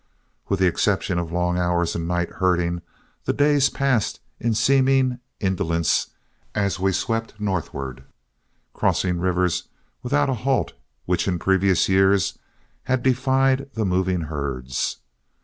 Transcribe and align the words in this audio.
With 0.49 0.59
the 0.59 0.65
exception 0.65 1.19
of 1.19 1.31
long 1.31 1.59
hours 1.59 1.95
and 1.95 2.07
night 2.07 2.31
herding, 2.37 2.81
the 3.25 3.33
days 3.33 3.69
passed 3.69 4.19
in 4.39 4.55
seeming 4.55 5.19
indolence 5.39 6.07
as 6.55 6.79
we 6.79 6.91
swept 6.91 7.39
northward, 7.39 8.03
crossing 8.73 9.19
rivers 9.19 9.65
without 10.01 10.27
a 10.27 10.33
halt 10.41 10.73
which 11.05 11.27
in 11.27 11.37
previous 11.37 11.87
years 11.87 12.39
had 12.85 13.03
defied 13.03 13.69
the 13.75 13.85
moving 13.85 14.21
herds. 14.21 14.97